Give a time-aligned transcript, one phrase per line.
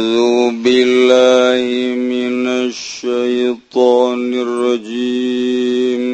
[0.00, 6.04] أعوذ بالله من الشيطان الرجيم.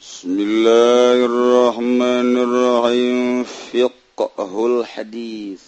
[0.00, 3.44] بسم الله الرحمن الرحيم.
[3.44, 5.62] فقه الحديث.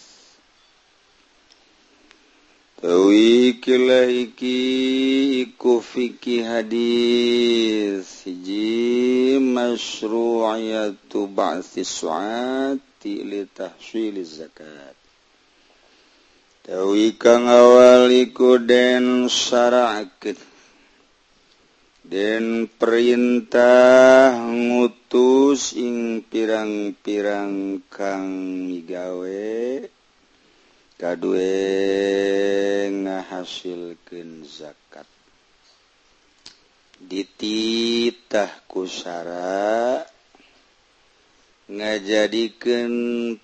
[2.83, 8.29] تويك لهيكي كفيك حديث.
[8.29, 15.06] جي مشروعية بعث السعات لتحصيل الزكاة.
[16.67, 20.35] Tawi kang awaliku den sarakit
[22.03, 28.27] Den perintah ngutus ing pirang-pirang kang
[28.67, 29.87] migawe
[30.99, 31.55] kadue
[32.99, 35.07] ngahasilkeun zakat.
[36.99, 40.07] Dititah kusara
[41.67, 42.95] ngajadikan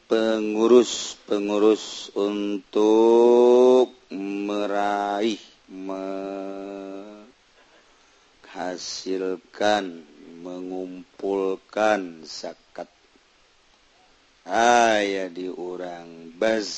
[0.06, 5.42] pengurus-pengurus untuk meraih
[8.46, 10.06] menghasilkan
[10.38, 12.86] mengumpulkan zakat.
[14.46, 16.70] Ayah di orang bas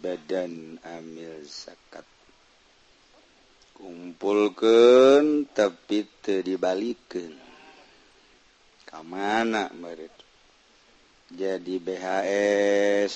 [0.00, 2.08] badan amil zakat.
[3.76, 6.96] Kumpulkan tapi tidak
[8.88, 10.13] kemana mereka
[11.34, 13.14] jadi BHS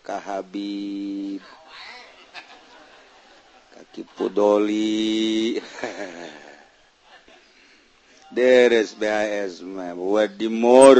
[0.00, 1.44] Kahabib
[3.76, 5.60] kaki pudoli.
[8.32, 10.96] Deres BHS mah wadimur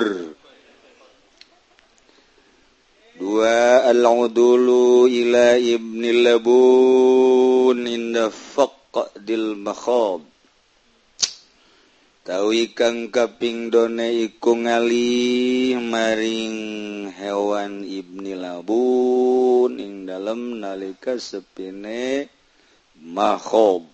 [3.16, 7.88] dua al-udulu ila ibni labun.
[7.88, 10.31] Inda faqdil makhab
[12.22, 22.30] Tawi kang kaping done iku ngali maring hewan Ibni labun ing dalam nalika sepine
[23.02, 23.90] mahob.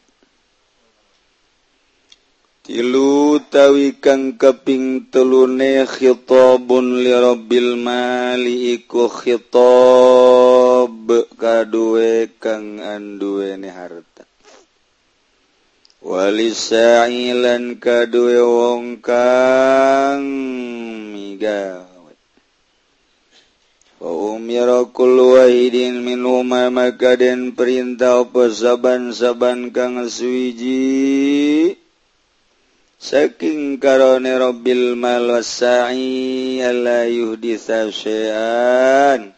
[2.69, 10.93] Tilu tawi kang kaping telune khitabun li rabbil mali iku khitab
[11.33, 14.28] kaduwe kang anduwene harta.
[15.99, 20.23] Walisailan kadue wong kang
[21.11, 22.15] migawe.
[23.99, 26.07] Wa umira kullu wahidin
[26.71, 31.75] maka den perintah apa saban-saban kang suwiji
[33.03, 39.38] saking karone Rabbil mal wasai ala yuhditsa syai'an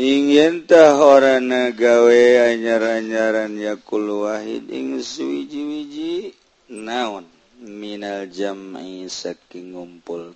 [0.00, 6.32] ingintah orang nagawe anyar-anyaran yakulwahid ing suwiji-wiji?
[6.72, 7.28] Naon?
[7.60, 10.32] Minal jam'i saking ngumpul.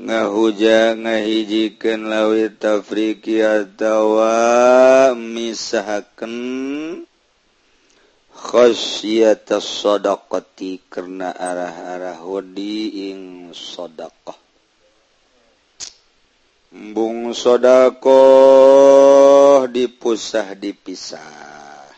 [0.00, 6.36] Ngahuja ngahijikan lawi tafriki atawa misahaken
[8.32, 14.45] khosyata sodakati karena arah-arah wadi ing sodakah
[16.76, 18.20] Bung sodako
[19.64, 21.88] dipusah dipisah.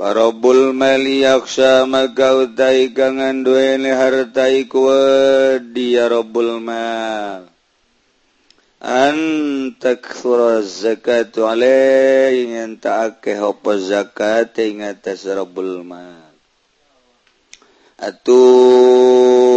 [0.00, 7.52] Parabul maliaksa magautai kangan duene hartai kuwa dia robul mal.
[8.80, 13.36] Antak takthura zakatu alaihi yang tak akeh
[13.84, 16.32] zakat ing atas robul mal.
[18.00, 19.52] Atuh.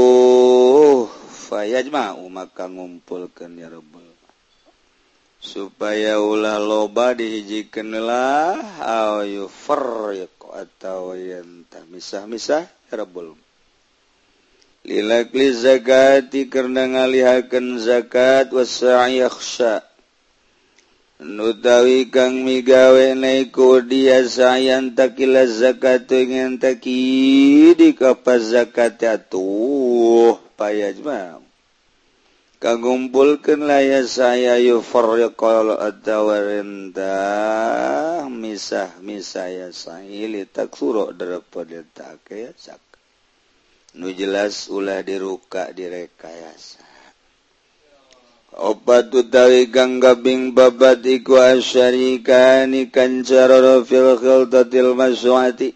[1.45, 4.01] fayajma maka ngumpulkan ya Rabbul.
[5.37, 13.37] Supaya ulah loba dihijikanlah au yufarriq atau yanta misah-misah ya Rabbul.
[14.89, 19.85] Lilakli zakati karena ngalihakan zakat wasa'i yakhsha
[21.15, 30.44] Nutawi kang migawe naiku dia sayang takila zakat ingin taki di kapas zakat atuh.
[30.55, 31.43] Payajma
[32.65, 37.13] kagumpulkan laya saya yufarriqal atawarenta
[38.25, 42.81] misah misaya sahili tak suro daripada tak ya sak.
[43.95, 46.83] Nu jelas ulah diruka direkayasa.
[48.55, 55.75] Obat utawi kang gabing babat iku asyarikani kancara fil khiltatil maswati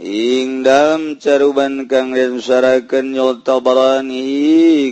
[0.00, 3.60] Ing dalam caruban kang dinsarakan yol ku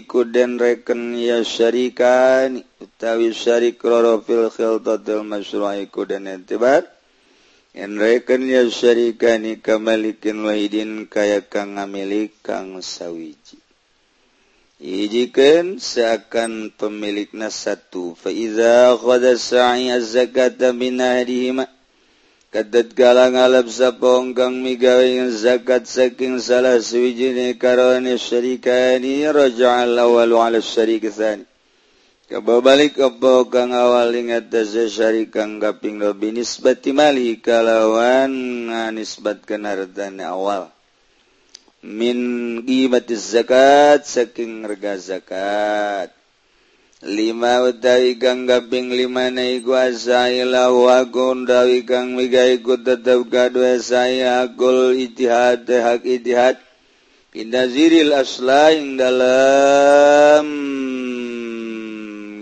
[0.04, 6.84] kuden reken ya syarikan utawi syarik roro fil khiltatil masyru'i kuden entibar
[7.72, 13.56] en reken ya syarikan kamalikin wahidin kaya kang ngamilik kang sawiji
[14.78, 18.14] Ijikan seakan pemiliknya satu.
[18.14, 21.66] Faiza khada az-zakata min ahlihima
[22.48, 31.44] Kadadkala ngalab sa poonggang migawing zakat saking salah suwijine karone syarikani raja'al awal ala syarikithani.
[32.28, 39.48] Kababalik apa kang awal ingat dasa syarik kang gaping lobi binisbati mali kalawan ah, nisbat
[39.48, 40.68] kenardan awal.
[41.84, 46.17] Min gibatis zakat saking rega zakat.
[47.06, 55.68] lima utawi kang kaping lima naikuasaila wagon dawi kang migaiku tetap kadua saya akul itihad
[55.68, 56.58] hak itihad
[57.38, 60.48] Indaziril asla ing dalam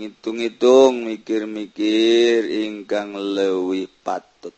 [0.01, 4.55] ngitung-ngitung mikir-mikir ingkang lewi patut.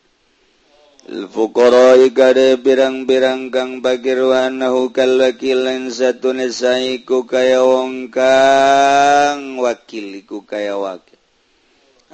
[1.10, 10.22] Fuqaroi gare birang-birang kang pakirwan nahu kal wakilan lan satunisai ku kaya wong kang wakil
[10.22, 11.18] ku kaya wakil.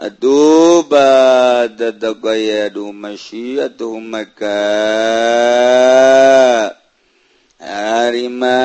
[0.00, 4.64] Aduh badada kaya aduh masyiatuh maka
[7.60, 8.60] harima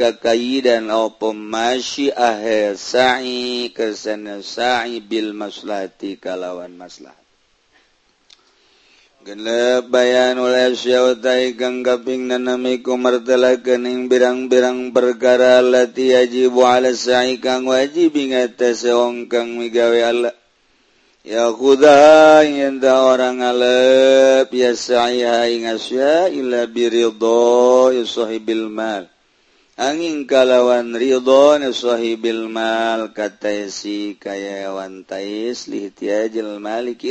[0.00, 7.25] kakaidan opo masyiah sa'i kesana sa'i bil maslahati kalawan maslahat.
[9.90, 17.66] bayan oleh syautai kang kaping nanamiku martelakeun ing birang-birang perkara lati yajibu ala sa'i kang
[17.66, 20.30] wajib ing seong kang migawe Allah.
[21.26, 29.10] Ya kuda yenta orang alep ya sa'i ingasya ila biridho yusahibil mal.
[29.74, 37.02] Angin kalawan ridho yusahibil mal kata si kaya wantais lihtiajil malik.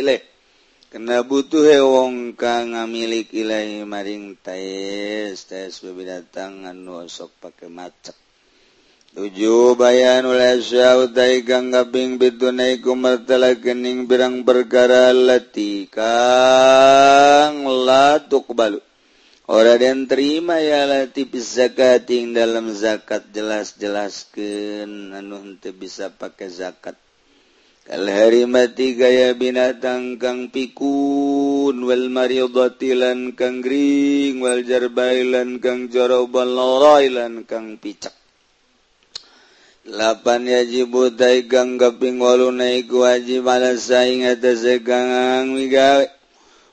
[0.95, 8.15] Kena butuh wong kang ngamilik ilahi maring tais tais bebidatang anu sok pake macet.
[9.11, 17.67] Tujuh bayan oleh syau tai kang kaping pitu naiku martala kening birang perkara lati kang
[17.67, 18.79] latuk balu.
[19.51, 26.95] Ora dan terima ya zakat zakating dalam zakat jelas-jelaskeun anu henteu bisa pakai zakat
[27.85, 37.45] Kalhari mati gaya binatang kang pikun Wal mariodotilan kang gering Wal jarbailan kang joroban loroilan
[37.45, 38.09] kang picak.
[39.85, 46.09] Lapan yajibu taigang kaping walu naik wajib ala saing atas sekangang migawe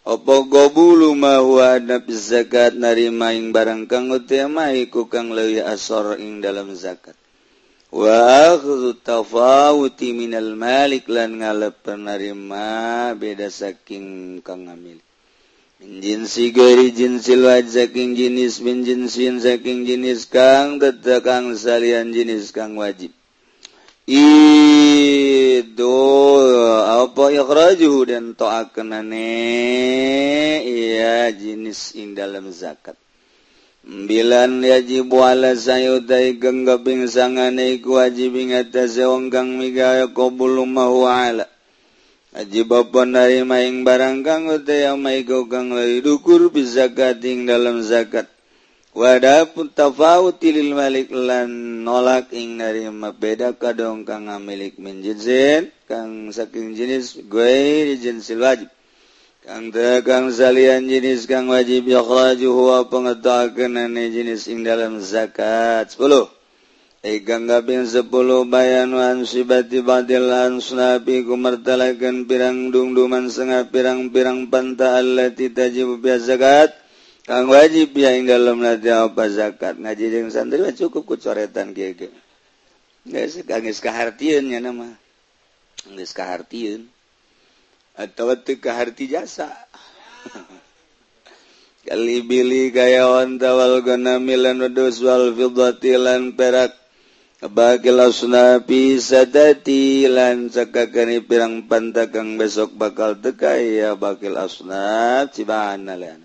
[0.08, 4.72] Opo gobulu mahu ada zakat narima ing barang kang utama
[5.12, 7.21] kang lewi asor ing dalam zakat.
[9.04, 14.96] tafawuti minal Malik lan ngalep penerima beda saking kang ngamil.
[15.82, 22.78] Jinsi sigeri jinsil waj saking jenis min jinsin saking jenis kang tetekang salian jenis kang
[22.78, 23.10] wajib.
[24.06, 25.98] Itu
[26.86, 29.34] apa ikhrajuhu dan to'akenane
[30.62, 32.94] iya jenis in dalam zakat.
[33.82, 41.50] Bilan yaji buala sayuday ganggabing sangane wajib ingata seonggang migaya kobulu mahuala.
[42.30, 48.30] Aji bapa narima ing barang kang utaya maiko kang dukur bizakating dalam zakat.
[48.94, 55.02] Wada pun tafawuti lil malik lan nolak ing narima beda kadong kang milik min
[55.90, 58.70] kang saking jenis gue jinsil wajib.
[59.42, 65.90] Kang dagang salian jenis kang wajib yakhraju huwa pengetahuanane jenis ing dalam zakat.
[65.98, 66.30] 10
[67.02, 68.06] Ikan gabing 10
[68.46, 76.22] bayan wan sibati badil an sunapi kumartalakan pirang dungduman sengah pirang-pirang panta allati tajib biya
[76.22, 76.70] zakat.
[77.26, 79.74] Kang wajib ya ing dalam nanti apa zakat.
[79.74, 81.98] Ngaji jeung santri cukup ku coretan kieu
[83.10, 84.86] geus geus kahartieun nya nama.
[85.98, 86.91] Geus kahartieun.
[87.96, 89.52] atau kehati jasa.
[91.82, 93.82] Kali Billy gayawan tawal
[95.34, 96.78] fidatilan perak.
[97.42, 106.22] Kebakilapi sadatilan sakakani pirang pantakang besok bakal tekaya bakil asnat cibana lian.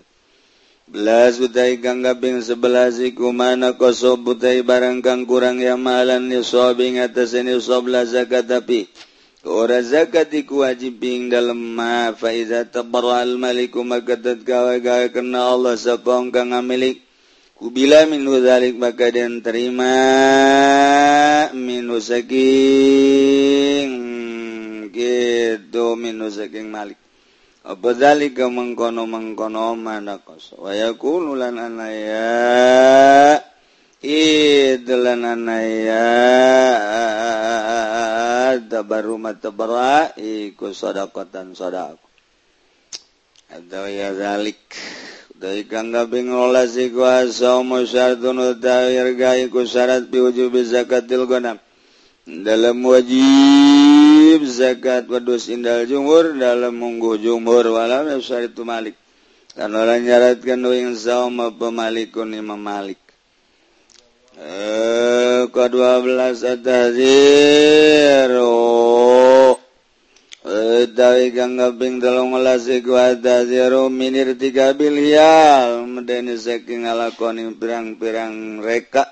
[0.86, 7.02] Belas butai kang gabing sebelas iku mana kosob butai barang kang kurang yamalan nisob ing
[7.02, 8.86] atas ini sob tapi
[9.48, 12.68] ora zakat iku wajib ing dalem ma fa iza
[13.40, 17.00] maliku makadat gawe-gawe kena Allah sapa kang ngamilik.
[17.58, 19.90] Kubila min dzalik maka den terima
[21.50, 23.90] min saking
[24.94, 26.94] gitu min saking malik.
[27.66, 33.42] Apa zalika mengkono mengkono manakos wa yaqulu lan anaya
[34.06, 36.06] idlan anaya.
[38.66, 42.02] tabarra iku sodakotan sodak
[43.48, 44.58] atau ya zalik
[45.38, 51.62] dari kangga bingola si kuasa musyartun utawirga iku syarat biwujub zakatil gonam
[52.28, 58.92] dalam wajib zakat wadus indal jumhur dalam mungguh jumhur walam syaritu malik.
[59.56, 63.00] Dan orang nyaratkan doing sauma pemalikun imam malik.
[64.38, 67.18] eh ke belas taziru
[70.46, 75.86] eh, Dawi kanggaping telung ngelasi kuata zero minir tiga bilial.
[75.86, 79.06] Medeni saking ngalakoni pirang-pirang reka.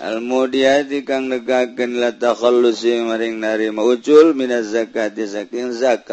[0.00, 6.08] Almudiati kang negaken latakhallusi maring narima ucul minaz zakati saking zakat.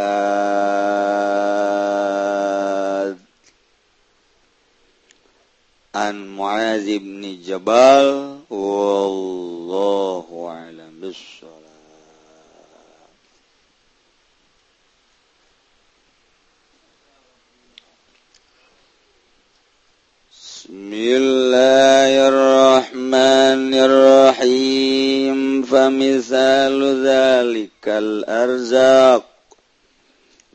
[5.95, 8.36] An Muaz ibn Jabal.
[8.49, 11.67] والله أعلم بالصلاة.
[20.31, 25.63] بسم الله الرحمن الرحيم.
[25.63, 29.23] فمثال ذلك الأرزاق.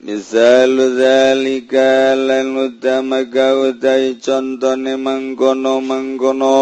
[0.03, 6.59] Misal zalika lan utamaka من contone mangkono mangkono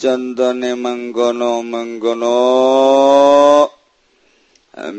[0.00, 2.36] contohne manggono manggono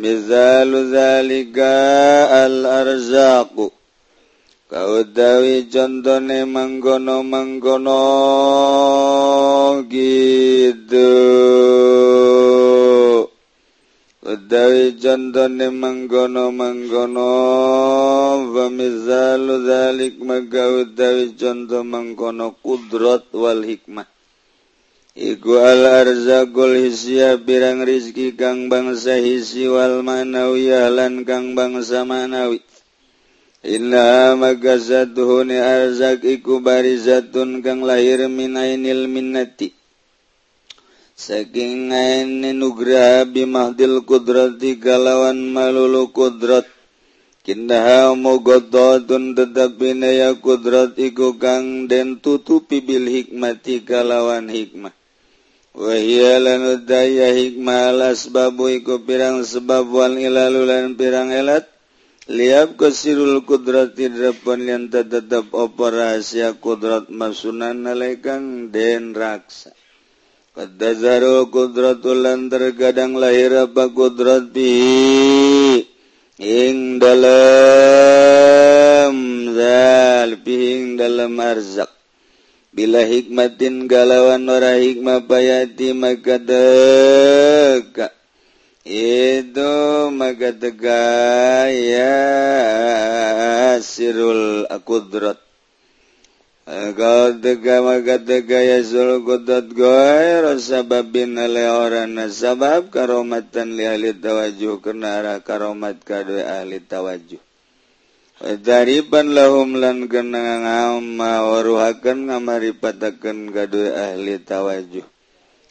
[0.02, 1.72] mizalu zalika
[2.44, 3.66] al arzaqu
[4.72, 8.02] kautawi contohne manggono manggono
[9.88, 11.10] gitu
[14.22, 17.30] kautawi contohne manggono manggono
[18.54, 24.19] wa mizalu zalik magautawi contoh manggono kudrat wal hikmah
[25.20, 32.64] Iku al-arzaqul hisya birang rizki kang bangsa hisi wal manawi ahlan kang bangsa manawi.
[33.60, 39.76] Inna maka satuhuni arzak iku barizatun kang lahir minainil minnati.
[41.20, 46.64] Saking aini nugraha bimahdil kudrati kalawan malulu kudrat.
[47.44, 54.96] Kindaha mugototun tetapi naya kudrat iku kang den tutupi bil hikmati kalawan hikmah.
[55.80, 61.72] Wahilanudaya hikmalas babu iku pirang sebab wal ilalulan pirang elat
[62.28, 66.20] liab kasirul kudrat tidrapan yang tetap apa
[66.60, 69.72] kudrat masunan nalaikan den raksa.
[70.52, 75.80] Kadazarul kudratulan terkadang lahir apa kudrat bi
[76.44, 77.40] ing dalam
[79.56, 81.89] zal bihi ing dalam arzak.
[82.80, 88.08] Bila hikmatin galawan wara hikmah payati maka teka
[88.88, 89.76] itu
[90.16, 91.04] maka teka
[91.76, 92.16] ya
[93.84, 95.44] sirul akudrat
[96.96, 104.16] kau teka maka teka ya sirul akudrat goer sababin ale orang sabab karomatan li ahli
[104.16, 107.49] tawajuh karena arah karomat kadwe ahli tawajuh
[108.40, 115.04] Dariban lahum lan genang ngama waruhaken ngamaripataken gaduh ahli tawajuh.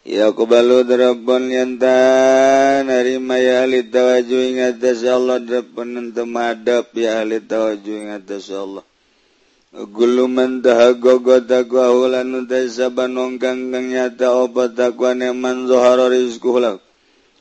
[0.04, 1.96] Ya kubalu darabun yanta
[2.84, 6.12] narima ya ahli tawajuh ingat atas Allah darabun
[6.92, 8.84] ya ahli tawajuh ing atas Allah.
[9.72, 16.87] Guluman tahagogo takwa hulan utai saban ongkang nyata obat takwa neman zohara rizkuh laku.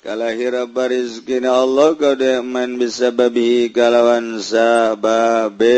[0.07, 5.75] kalahira barizkin Allah kode man bisa babi kalawan sababe.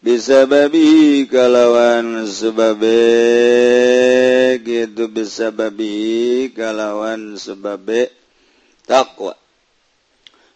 [0.00, 2.96] Bisa babi kalawan sebabe
[4.64, 8.08] gitu bisa babi kalawan sebabe
[8.88, 9.36] takwa.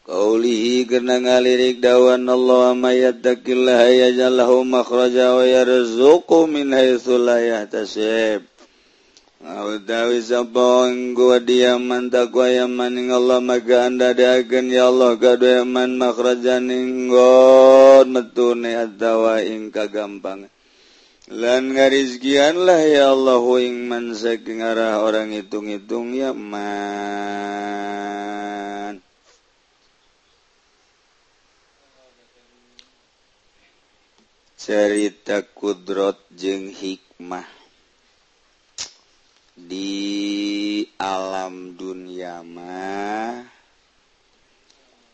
[0.08, 8.48] Qaulihi kena ngalirik dawan Allah mayat yattaqillaha yaj'al makhraja wa yarzuqu min haitsu la yahtasib.
[9.40, 17.08] dawi sabong gua diaman takwa yaman Allah maka anda dagen ya Allah kado yaman makrajaning
[17.08, 20.44] god metune atawa ing kagampang
[21.30, 27.78] lan ngarizkianlah ya Allah ing man saking arah orang hitung-hitung ya man.
[34.58, 37.59] Cerita kudrot jeng hikmah.
[39.70, 43.46] di alam dunia mah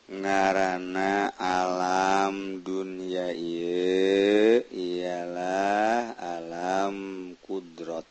[0.09, 6.97] ngarana alam dunia ye ialah alam
[7.45, 8.09] kudrot.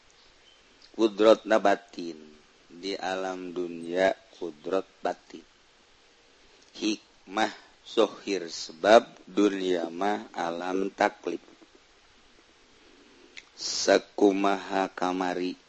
[0.94, 2.22] Kudrot nabatin
[2.70, 5.42] di alam dunia kudrot batin.
[6.78, 7.50] Hikmah
[7.82, 11.42] sohir sebab dunia mah alam taklif.
[13.58, 15.65] Sekumaha kamari.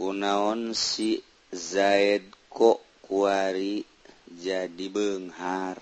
[0.00, 1.20] kunaon si
[1.52, 3.84] zaid kok kuari
[4.32, 5.76] jadi Benghar?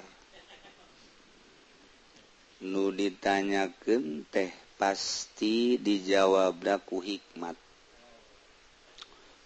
[2.67, 7.55] Nu ditanyaken teh pasti dijawabku hikmat.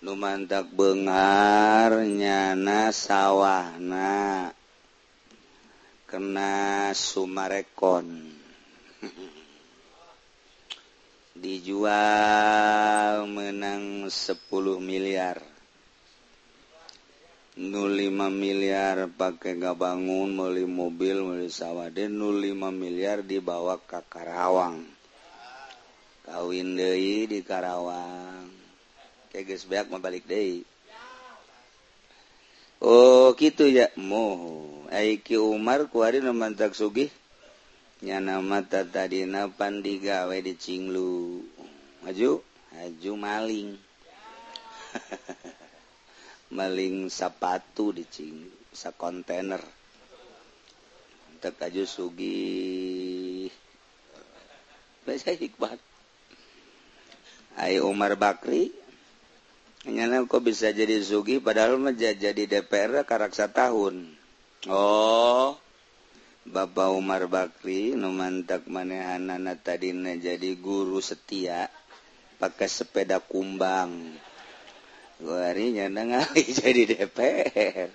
[0.01, 4.49] Numantak Benghar nyana sawahna
[6.09, 8.09] kena Sumarekon.
[11.43, 12.72] Dijual
[14.13, 15.41] 10 miliar.
[17.57, 24.85] 05 miliar pakai gabangun meli mobil meli sawwade 05 miliar dibawa ke Karawang.
[26.29, 28.49] Kawin Dei di Karawang.
[29.33, 30.65] Keges beak balik Dei
[32.85, 33.89] Oh gitu ya.
[33.95, 37.09] Moho Aiki Umar kuari mantak sugih.
[38.03, 41.39] Nyana mata tadi napan digawe di Cinglu.
[42.03, 42.43] Maju?
[42.75, 43.92] Maju maling.
[46.57, 48.37] meling di dicing
[48.73, 49.61] sa kontainer.
[51.43, 53.51] Tekaju sugi.
[55.03, 55.79] Saya hikmat.
[57.61, 58.73] Ayo Umar Bakri
[59.83, 64.15] nyana kok bisa jadi sugi padahal menjadi DPR karaksa tahun.
[64.71, 65.59] Oh
[66.43, 71.67] Bapak Umar Bakri numantak manehanana tadi jadi guru setia
[72.39, 74.17] pakai sepeda kumbang.
[75.23, 77.91] Guarinya ngali jadi DPR.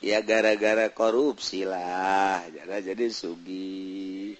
[0.00, 2.42] Ya gara-gara korupsi lah.
[2.48, 4.34] Jadi jadi sugi.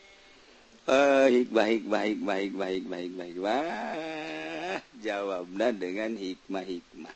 [0.89, 4.81] Oh, hikmah, hikmah, hikmah, hikmah, hikmah, hikmah, hikmah.
[4.99, 7.15] Jawabnya dengan hikmah-hikmah.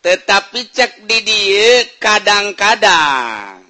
[0.00, 3.60] Tetapi cek di dia kadang-kadang.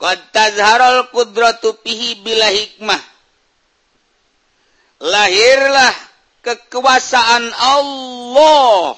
[0.00, 3.13] Qad tazharul kudratu pihi bila hikmah.
[5.04, 5.94] lahirlah
[6.40, 8.96] kekuasaan Allah.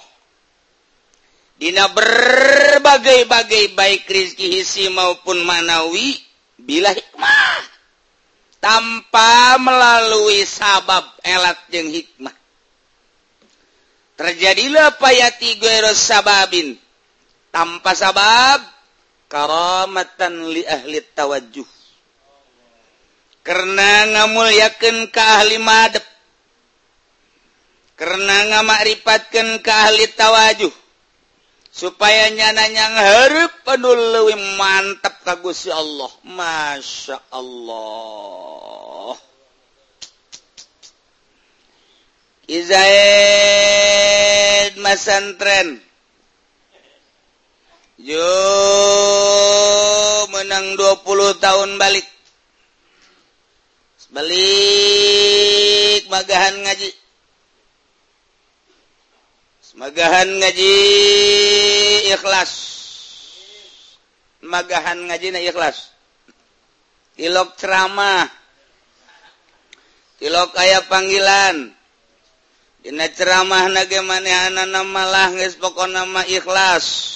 [1.57, 6.21] Dina berbagai-bagai baik rizki hisi maupun manawi
[6.61, 7.75] bila hikmah.
[8.61, 12.35] Tanpa melalui sabab elat yang hikmah.
[14.17, 16.77] Terjadilah payati guero sababin.
[17.53, 18.61] Tanpa sabab
[19.33, 21.76] karamatan li ahli tawajuh
[23.47, 26.03] karena ngamuliaken ke ahli madep
[27.97, 30.75] karena ngamakripatkan ke ahli tawajuh.
[31.77, 36.09] Supaya nyananya ngharep anu leuwih mantap ka Gusti Allah.
[36.25, 39.13] Masya Allah
[42.49, 43.61] Izaid
[44.81, 45.85] masantren.
[48.01, 48.25] Yo
[50.33, 52.16] menang 20 tahun balik.
[54.17, 56.91] balik magahan ngaji.
[59.77, 60.77] Magahan ngaji
[62.17, 62.53] ikhlas.
[64.41, 65.93] Magahan ngaji na ikhlas.
[67.21, 68.25] Tilok ceramah.
[70.17, 71.77] Tilok aya panggilan.
[72.81, 77.13] Dina ceramah nage manehanna malah geus pokona nama ikhlas.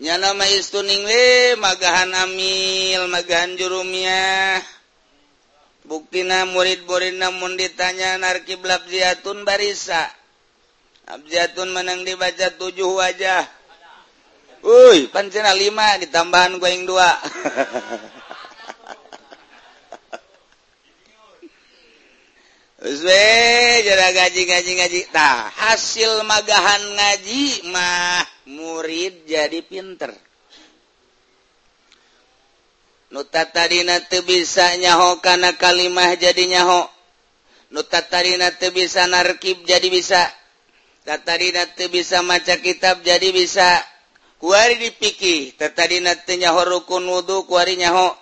[0.00, 4.76] Nya nama istuning le magahan amil magahan jurumiyah
[5.86, 10.10] buktina murid-murid namun ditanya narkiblab ziatun barisa
[11.06, 13.46] Abjatun menang dibaca tujuh wajah.
[14.66, 17.14] Uy, pancena lima ditambahan gue yang dua.
[22.90, 23.22] Uswe,
[23.86, 25.00] jara gaji ngaji ngaji.
[25.14, 30.10] Nah, hasil magahan ngaji mah murid jadi pinter.
[33.12, 36.88] nutatadina bisa nyaho karena kalimah jadi nyaho.
[37.70, 40.22] Nutatadina bisa narkib jadi bisa.
[41.06, 43.82] Tatadina bisa maca kitab jadi bisa.
[44.36, 48.14] Kuari dipikih tatadina nyaho rukun wudhu kuari nyaho.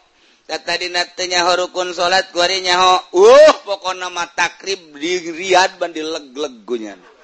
[0.44, 3.00] Tatadina nyaho rukun salat kuari nyaho.
[3.16, 7.14] Uh pokoknya nama takrib di riad bandi leg-legunya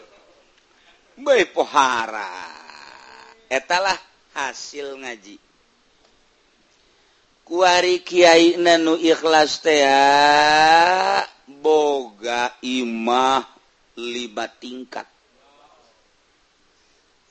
[1.21, 2.29] bae pohara.
[3.51, 3.97] Etalah
[4.33, 5.50] hasil ngaji.
[7.51, 13.43] kuari Kyai nanu ikhlas tea ah, boga imah
[13.99, 15.11] libat tingkat.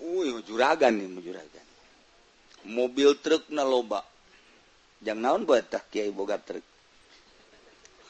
[0.03, 1.65] Uy, juragan nih juragan.
[2.67, 4.03] Mobil truk na loba.
[4.99, 6.67] Jangan naon buat tak Kyai boga truk?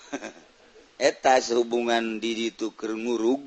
[0.98, 3.45] Eta sehubungan di itu ke ngurug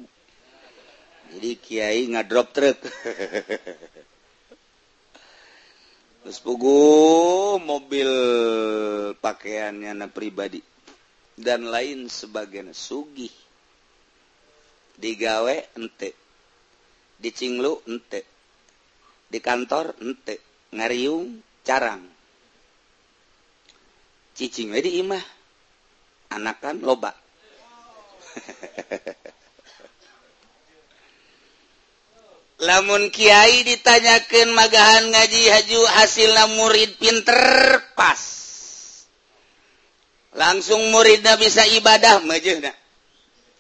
[1.34, 2.78] jadi Kyai ngadrop truk.
[6.22, 8.10] terus pugu mobil
[9.18, 10.62] pakaiannya na pribadi.
[11.32, 13.32] Dan lain sebagian sugih.
[14.96, 16.14] Digawe ente.
[17.18, 18.22] Dicinglu ente.
[19.26, 20.38] Di kantor ente.
[20.72, 22.06] Ngariung carang.
[24.32, 25.24] Cicing di imah.
[26.32, 27.12] Anakan loba.
[32.62, 37.42] lamun Kyai ditanyakan magahan ngaji haju hasillah murid pinter
[37.98, 38.22] pas.
[40.32, 42.72] Langsung muridnya bisa ibadah majuna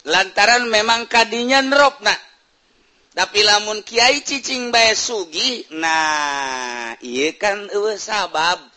[0.02, 2.14] lantaran memang kanya dropna
[3.12, 8.72] tapi lamun Kyai cicing bay Sugi nah iya kan uh, sabab.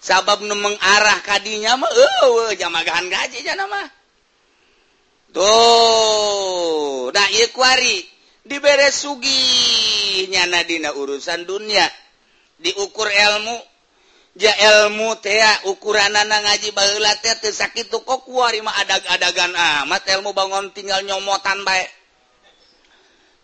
[0.00, 3.88] Sabab nu mengarah kadinya mah uh, jamagahan gaji jana mah.
[5.32, 8.09] Tuh nah, kuari.
[8.44, 11.86] diberre sugi nyanadina urusan dunia.
[12.60, 13.56] Diukur elmu
[14.36, 16.70] ja elmu tea ukuran na ngaji
[17.50, 20.02] sakit kok ada-adagan amat.
[20.08, 22.00] Elmu bangun tinggal nyomotan baik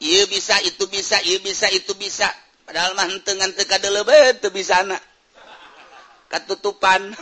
[0.00, 2.28] ieu bisa itu bisa ieu bisa itu bisa.
[2.66, 5.00] Padahal mah dengan tekade lebih bisa anak
[6.28, 7.14] ketutupan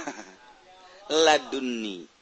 [1.24, 2.13] laduni.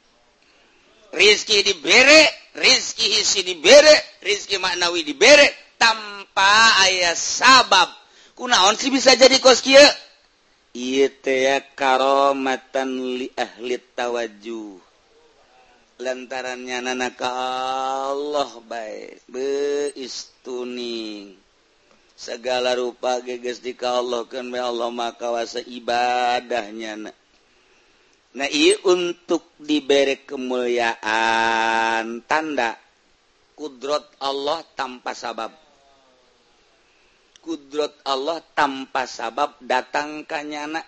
[1.13, 2.21] Rizki dibere
[2.57, 3.93] Rizki hisi dibere
[4.25, 7.89] Rizki maknawi dibere tanpa ayah sabab.
[8.37, 9.77] Kunaon sih bisa jadi koski
[11.77, 12.89] karomatan
[13.21, 14.81] li ahli tawaju
[16.03, 17.31] lantarannya nanaka
[18.11, 21.39] Allah baik beistuning.
[22.19, 27.11] Segala rupa geges di Allah kan Allah maka wasa ibadahnya na
[28.33, 32.81] Nah iya untuk diberi kemuliaan tanda
[33.53, 35.53] kudrat Allah tanpa sabab.
[37.45, 40.81] Kudrat Allah tanpa sabab datang kanyana.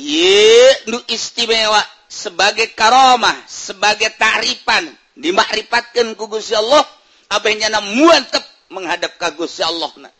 [0.00, 4.88] Iya nu istimewa sebagai karomah, sebagai tarifan
[5.20, 6.80] dimakrifatkan ku Gusti Allah
[7.28, 8.40] abehnya na muantep
[8.72, 10.10] menghadap ka Gusti Allah na.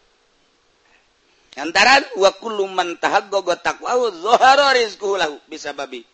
[1.57, 2.99] lantaran wakulman
[5.51, 6.07] bisa babi.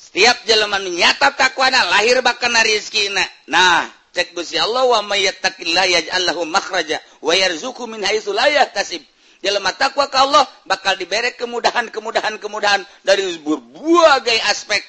[0.00, 3.12] Setiap jelema nyata takwana lahir bakal Rizki
[3.46, 3.84] nah
[4.16, 9.04] cek Gusti Allah wa mayyatakillahyajallahummakhraja wa yarzuqhu min haitsu la yahtasib.
[9.44, 14.82] Jelema takwa ka Allah bakal diberi kemudahan-kemudahan kemudahan dari berbagai aspek.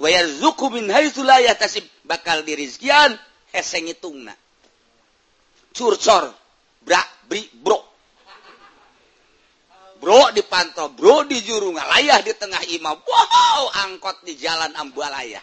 [0.00, 3.14] Wa yarzuqhu min haitsu la yahtasib bakal dirizkian
[3.52, 4.34] hese ngitungna
[5.74, 6.34] curcor
[6.82, 7.83] bra bri bro
[10.00, 15.42] bro dipantau bro di juru ngalayah di tengah imam wow angkot di jalan ambalaya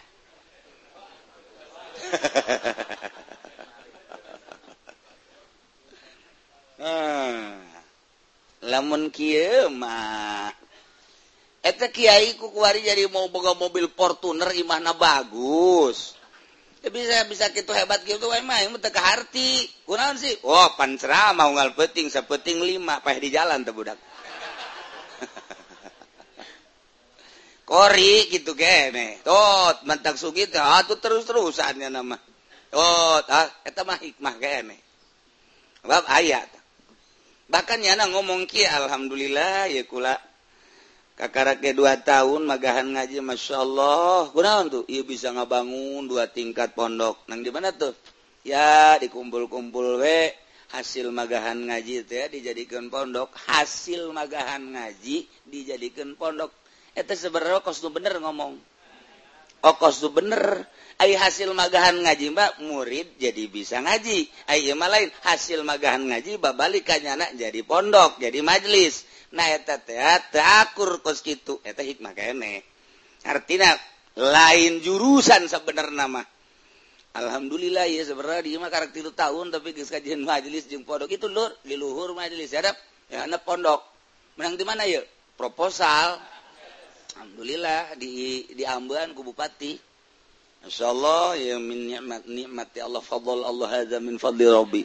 [6.82, 7.52] hmm.
[8.62, 10.54] lamun kieu mah.
[11.62, 16.18] Eta kiai ku kuari jadi mau boga mobil Fortuner imahna bagus.
[16.82, 20.34] Bisa bisa gitu hebat gitu emang yang teka harti kurang sih?
[20.42, 23.94] Oh pancera mau ngal peting sepeting lima pah di jalan tuh budak
[27.68, 29.22] Kori gitu kene.
[29.24, 32.18] Tot mantak sugi teh ah, atuh terus-terusannya nama.
[32.68, 34.76] Tot ah eta mah hikmah kene.
[35.82, 36.50] Bab ayat.
[37.52, 40.16] Bahkan nyana ngomong ki alhamdulillah ya kula
[41.16, 46.72] kakara ke dua tahun magahan ngaji masya Allah kunaon tuh iya bisa ngabangun dua tingkat
[46.72, 47.92] pondok nang di mana tuh
[48.42, 50.32] ya dikumpul-kumpul we
[50.72, 53.32] hasil magahan ngaji ya dijadikan pondok.
[53.48, 56.50] Hasil magahan ngaji dijadikan pondok.
[56.96, 58.56] Itu sebenarnya kos tuh bener ngomong.
[59.62, 60.66] Oh kos tuh bener.
[60.96, 64.28] Ay hasil magahan ngaji mbak murid jadi bisa ngaji.
[64.48, 69.96] Ay ima lain hasil magahan ngaji babalik anak jadi pondok jadi majelis nah eta teh
[70.60, 72.60] akur kos gitu eta hikmah kene
[73.24, 73.72] artinya
[74.20, 76.20] lain jurusan sebenar nama
[77.12, 81.28] Alhamdulillah ya sebenarnya dia mah karakter itu tahun tapi geus kajian majelis jeung pondok itu
[81.28, 82.72] lur di luhur majelis hadap
[83.12, 83.84] ya anak pondok.
[84.40, 85.04] Menang di mana ya?
[85.36, 86.16] Proposal.
[87.12, 89.76] Alhamdulillah di di Ambean ku bupati.
[90.64, 94.80] Insyaallah ya min nikmat nikmati Allah fadl Allah hadza min fadli rabbi.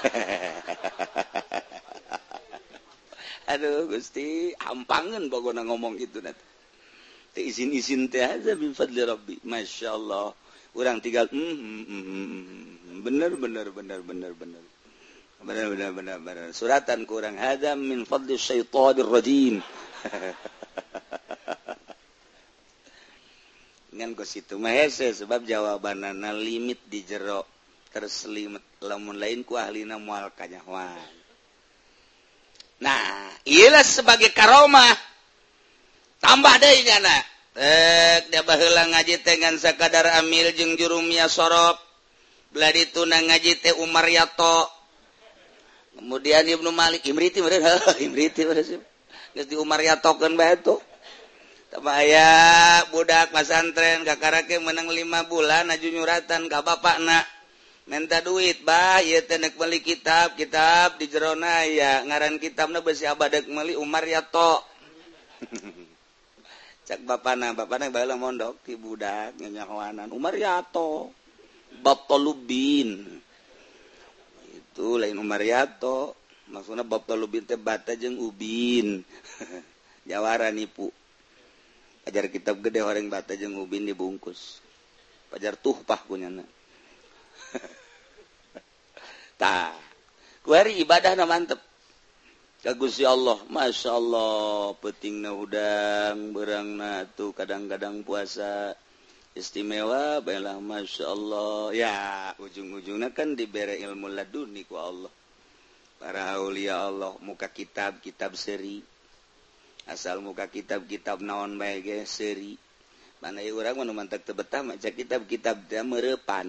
[3.54, 6.42] Aduh Gusti, hampangan pokoknya ngomong gitu nanti.
[7.38, 9.38] Izin-izin teh aja min fadli rabbi.
[9.46, 10.34] Masya Allah.
[10.76, 14.62] orang tinggal hmm, hmm, hmm, bener bener bener bener bener
[15.40, 17.40] bener bener bener bener suratan kurang.
[17.40, 19.62] Hadam min fadli syaitanir rajim.
[23.96, 24.54] Ngan ke situ.
[24.60, 27.42] Mah hese sebab jawabanana limit di jero.
[27.90, 31.18] Terselimet lamun lain ku ahlina moal kanyahwan
[32.80, 34.96] nah iyalah sebagai karomah.
[36.20, 37.16] Tambah deh nyana
[37.60, 41.76] eh dia baheula ngaji dengan sakadar amil jeung jurumia sorop
[42.50, 44.66] Beladi ditunang ngaji teh Umar Yato.
[45.94, 47.38] Kemudian Ibnu Malik Imriti
[48.06, 50.82] Imriti geus di Umar Yato kan batu
[51.70, 57.22] Tama aya budak pasantren kakarake menang lima bulan aju nyuratan ka bapak nak
[57.86, 59.54] minta duit bah ieu teh neuk
[59.86, 64.66] kitab kitab di jerona ya ngaran kitabna besi abadek meli Umar Yato.
[66.90, 70.10] cek bapak na bapak na bala mondok ti budak nyanyawanan.
[70.10, 71.14] Umar Yato
[71.86, 73.06] Babtolubin
[74.50, 76.18] itu lain Umar Yato
[76.50, 79.06] maksudnya Babtolubin teh bata jeung ubin.
[80.10, 80.90] Jawara nipu.
[82.10, 84.58] Ajar kitab gede orang bata jeung ubin dibungkus.
[85.30, 86.26] Pajar tuh pah punya
[89.38, 89.78] tah.
[90.42, 91.69] Kuari ibadah na mantep.
[92.60, 98.76] kagusi Allah Masya Allah peting na udang berang na tuh kadang-kadang puasa.
[99.30, 101.72] Istimewa baiklah Masya Allah.
[101.72, 101.96] Ya
[102.36, 105.12] ujung-ujungnya kan diberi ilmu laduni ku Allah.
[105.96, 108.84] Para aulia Allah muka kitab kitab seri.
[109.88, 112.60] Asal muka kitab kitab naon baik seri.
[113.20, 116.48] Mana orang mana mantak tebetah maca kitab kitab dia merepan.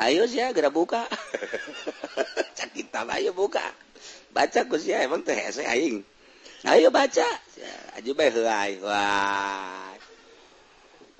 [0.00, 1.04] Ayo sih gerak buka.
[2.56, 3.60] Cak kitab ayo buka.
[4.30, 6.02] baca ku si emang teh hese aing
[6.66, 7.26] ayo baca
[7.96, 9.90] aja bae heulai wah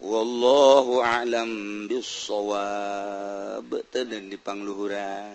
[0.00, 3.68] wallahu a'lam bissawab.
[3.92, 5.34] Teu di pangluhuran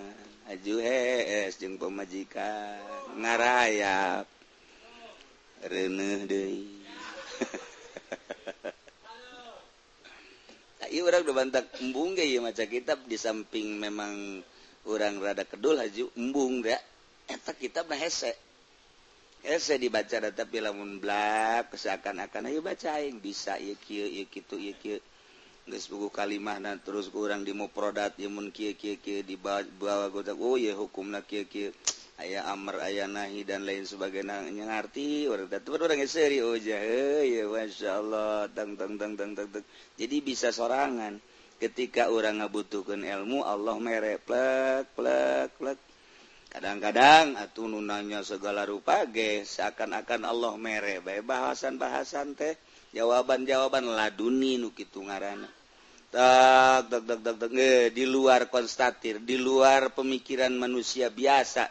[0.50, 2.82] aju hees jeung pamajikan
[3.18, 4.26] ngarayap
[5.70, 6.76] reuneuh deui
[10.86, 14.40] Iya orang udah bantak embung ya maca kitab di samping memang
[14.88, 16.80] orang rada kedul haju embung ya
[17.26, 18.34] eta kitab nah hese.
[19.46, 23.22] Hese dibaca data tapi lamun blak seakan-akan ayo baca aing.
[23.22, 25.00] Bisa ieu kieu ieu kitu ieu kieu.
[25.66, 30.10] Geus buku kalimah nah terus kurang di mufradat ieu mun kieu kieu kieu di bawah
[30.14, 31.74] gotak oh ieu hukumna kieu kieu.
[32.16, 34.48] Aya amar aya nahi dan lain sebagainya.
[34.48, 39.66] Ngerti orang tadi orang seri oh jahe ya masya masyaallah tang tang tang tang tang,
[40.00, 41.22] jadi bisa sorangan.
[41.56, 45.80] Ketika orang ngabutuhkan ilmu Allah merek plek plek plek.
[46.56, 52.56] kadang-kadang atuh nunanya segala rupage seakan-akan Allah mere baik bahasan-bahasan teh
[52.96, 55.44] jawaban-jawaban laduni nukitu ngaran
[57.92, 61.68] di luar konstatir di luar pemikiran manusia biasa.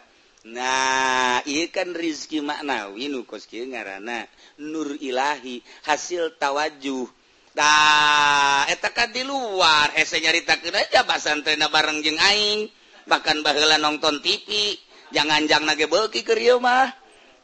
[0.53, 4.29] Nah ikan Rizki maknawi nu ngaran
[4.61, 7.09] Nur Ilahi hasil tawajuh
[7.57, 12.84] tak eta di luar ese nyarita aja basan bareng jeng Aing.
[13.05, 14.77] bahkan bahla nonton TV
[15.13, 16.91] janganjang nage beki kemah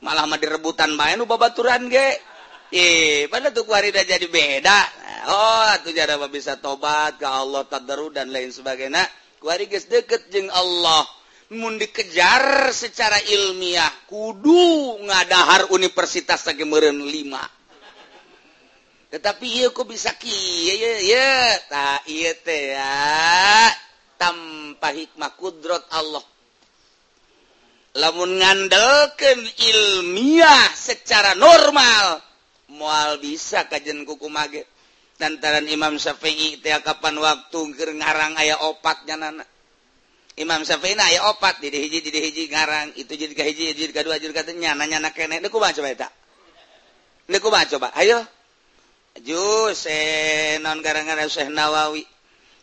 [0.01, 2.19] malah mah direbutan main babaturan ge.
[2.71, 4.79] Eh pada tuh warida jadi beda.
[5.29, 9.05] Oh tuh jaraba bisa tobat ke Allah tadaru dan lain sebagainya.
[9.43, 11.05] Kuari geus deket jeung Allah.
[11.51, 17.03] Mun dikejar secara ilmiah kudu ngadahar universitas lagi meren
[19.11, 21.35] tetapi iya kok bisa kia ya ya
[21.67, 23.67] tak iya teh ya.
[24.31, 26.23] tanpa hikmah kudrat Allah.
[27.99, 32.23] Lamun ngandalkan ilmiah secara normal
[32.71, 34.63] mual bisa kajen kuku mage.
[35.19, 39.45] Lantaran Imam Syafi'i teh kapan waktu keur ngarang aya opat nana
[40.39, 44.07] Imam Syafi'i aya opat di hiji di hiji ngarang itu jadi ka hiji jadi ka
[44.07, 45.43] dua jadi ka nanya nak kene.
[45.43, 46.09] Niku mah coba eta?
[47.27, 47.91] Niku mah coba?
[47.99, 48.23] Ayo.
[49.27, 52.07] Jus eh non garang-garang Syekh Nawawi.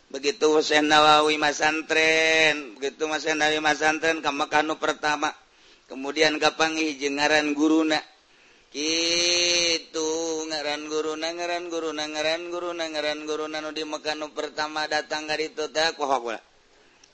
[0.08, 5.32] begitu Husein Nawawi Masantren begitu Mas Nawawi Masantren ke Mekanu pertama.
[5.88, 7.96] Kemudian Kapangi jengaran guruna.
[8.68, 10.08] Gitu
[10.52, 15.96] ngaran guru ngaran guru ngaran guru ngaran guru nanu di Mekanu pertama datang dari Tota
[15.96, 16.36] kohok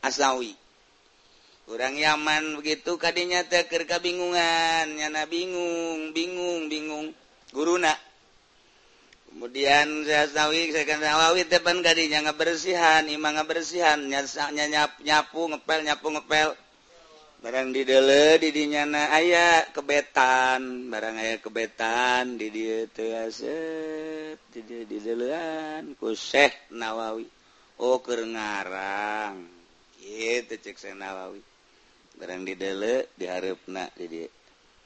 [0.03, 0.59] Asawi.
[1.65, 7.07] Kurang Yaman begitu kadinya teker kebingungan nyana bingung bingung bingung.
[7.55, 7.95] Guruna.
[9.35, 16.55] kemudian sayawi depan tadinya ngebersihan Imang ngebersihan nyasanya nyap nyapu ngepel nyapu ngepel.
[17.45, 22.89] Barang didele di na aya kebetan barang aya kebetan di dia
[24.89, 27.29] didelan ku Syekh Nawawi.
[27.85, 29.45] Oh keur ngarang.
[30.49, 31.45] Cek saya Nawawi.
[32.17, 34.29] Barang didele diharapna di dia.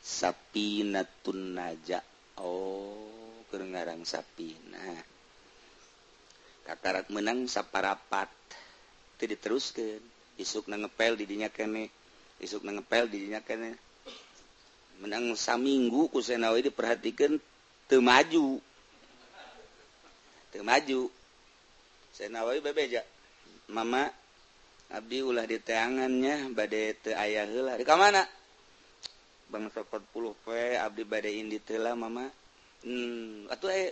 [0.02, 2.02] Sapinatun naja.
[2.42, 2.97] Oh.
[3.48, 4.52] ke ngarang sapi.
[4.68, 5.00] Nah
[6.68, 8.28] kakarat menang saparapat.
[9.18, 9.98] Itu diteruskan
[10.38, 11.90] isuk ngepel didinya kene.
[12.38, 13.74] Isuk ngepel didinya kene.
[15.00, 17.40] Menang saminggu kusenawi diperhatikan
[17.88, 18.60] temaju
[20.52, 21.08] temaju
[22.12, 23.04] senawi bebeja.
[23.68, 24.08] Mama
[24.88, 28.24] Abdi ulah di teangannya badai te ayah heula di mana
[29.52, 32.24] bang sokot puluh p Abdi badai indi telah mama.
[32.84, 33.90] hmm, atau eh,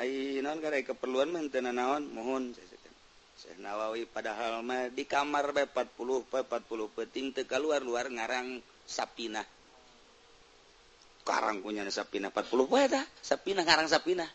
[0.00, 2.50] ay, non, keperluan teu naon mohon
[3.34, 9.42] Syekh Nawawi padahal mah di kamar bae 40 bae 40 peting teu keluar-luar ngarang sapina
[11.24, 14.26] karang punya sapina 40 poe tah sapina ngarang sapina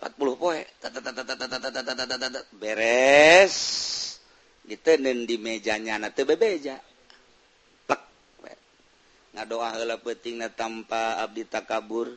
[0.00, 0.60] 40 poe
[2.56, 3.56] beres
[4.68, 6.78] gitu nen di mejanya na teu bebeja
[9.38, 12.10] ngadoa heula peutingna tanpa abdi takabur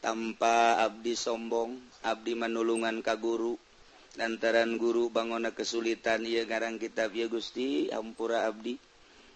[0.00, 3.60] tanpa Abdi sombong Abdi manulungan ka guru
[4.18, 8.80] lantaran guru bangona kesulitan ia garang kitab ya Gusti ampura Abdi.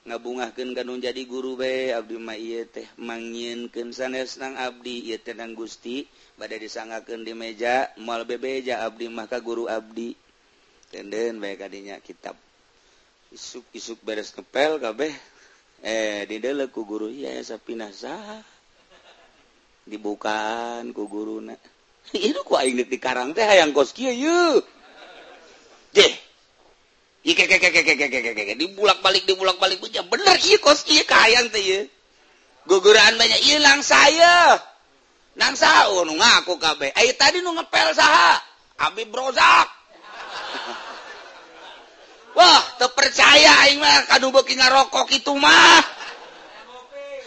[0.04, 6.04] Ngabungahkan kanun jadi guru be Abdi may teh manginken sanes nang Abdi ia tenang Gusti
[6.36, 10.12] bade disangaken di meja mal bebeja Abdi maka guru Abdi.
[10.92, 12.36] Tenden baik kanya kitab.
[13.32, 15.12] Isuk-isuk beres kepel kabeh.
[15.84, 18.40] Eh didelekku guru ya sapinasa
[19.84, 21.44] dibukan ku guru
[22.90, 23.96] di Karang teh yang kos
[28.60, 29.80] dibulak-balik dibulak-balik.
[29.80, 30.84] Bener kos
[32.64, 34.60] guguran banyak hilang saya.
[35.34, 36.94] Nang sahur oh, ngaku kabeh.
[36.94, 38.38] Ayo tadi nu ngepel saha.
[38.86, 39.66] Abi brozak.
[42.38, 45.82] Wah terpercaya aing mah kadu beki ngarokok itu mah.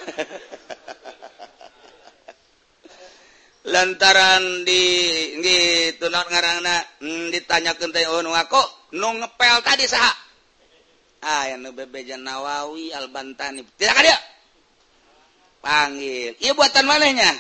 [3.68, 4.84] lantaran di
[5.44, 6.64] gitu ngarang
[7.04, 7.76] hmm, ditanya
[8.08, 8.24] oh
[8.96, 10.28] nu ngepel tadi sah
[11.28, 13.66] ah yang bebejan Nawawi Albantani.
[13.66, 14.16] Tidak ada
[15.60, 16.38] panggil.
[16.40, 17.32] Iya buatan manehnya?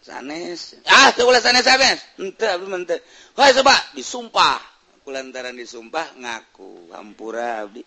[0.00, 0.80] Sanes.
[0.88, 2.96] Ah sekolah sanes sanes ente abdi ente
[3.36, 4.60] wah coba disumpah.
[5.04, 6.92] Kulantaran disumpah ngaku.
[6.92, 7.84] Hampura abdi.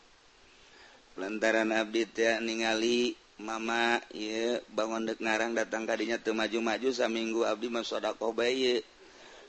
[1.17, 7.67] Lantaran abdi teh ningali Mama ye bangun dek ngarang datang tadinya tuh maju-maju saminggu Abdi
[7.74, 8.86] Masda Kobaye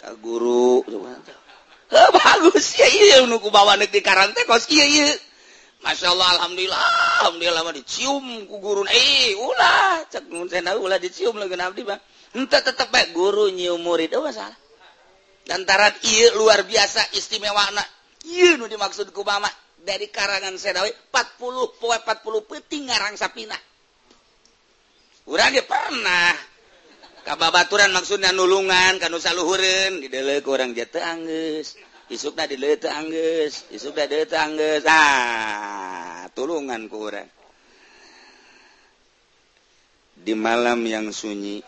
[0.01, 0.81] ka guru.
[1.93, 2.81] Oh, bagus
[3.53, 4.67] bawa di karante kos
[5.85, 6.81] Masya Allah Alhamdulillah
[7.29, 8.89] Alhamdulillah dicium ku guru.
[8.89, 12.01] Eh ulah cek mun saya ulah dicium lagi abdi bang
[12.33, 14.49] entah tetep baik guru nyium murid euh, salah.
[14.49, 14.57] Masalah
[15.45, 17.85] lantaran iya luar biasa istimewa anak
[18.25, 19.53] iya nu dimaksud ku mama.
[19.85, 23.53] Dari karangan sedawi 40 poe 40 peti ngarang sapina.
[25.25, 26.33] kurang pernah.
[27.25, 31.73] Kababaturan maksudnya nulungan kan nusa luhurun didelek kurang jatuh angges
[32.13, 37.25] isukna didelek angges isukna didelek angges ah tulungan kurang
[40.21, 41.65] di malam yang sunyi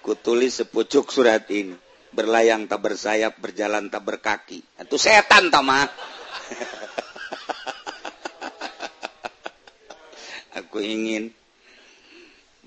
[0.00, 1.76] kutulis sepucuk surat ini.
[2.08, 4.64] Berlayang tak bersayap berjalan tak berkaki.
[4.80, 5.84] Itu setan tama
[10.56, 11.36] aku ingin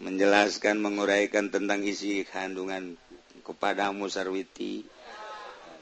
[0.02, 2.98] menjelaskan menguraikan tentang isi kandungan
[3.46, 4.82] kepadamu sarwiti.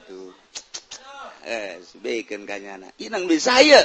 [0.06, 0.36] Aduh.
[1.48, 3.80] Eh sebaikkan kanyana inang bisa ya